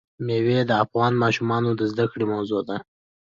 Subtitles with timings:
[0.25, 2.77] مېوې د افغان ماشومانو د زده کړې موضوع ده.